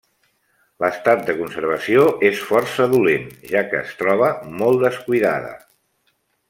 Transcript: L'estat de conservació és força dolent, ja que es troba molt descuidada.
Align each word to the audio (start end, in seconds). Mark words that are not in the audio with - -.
L'estat 0.83 1.19
de 1.27 1.35
conservació 1.41 2.07
és 2.31 2.41
força 2.47 2.89
dolent, 2.95 3.29
ja 3.53 3.65
que 3.69 3.83
es 3.85 3.95
troba 4.03 4.35
molt 4.63 4.85
descuidada. 4.89 5.55